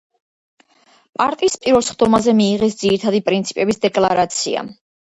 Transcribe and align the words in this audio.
პარტიის 1.21 1.59
პირველ 1.65 1.85
სხდომაზე 1.91 2.35
მიიღეს 2.41 2.81
ძირითადი 2.83 3.25
პრინციპების 3.31 3.85
დეკლარაცია. 3.87 4.71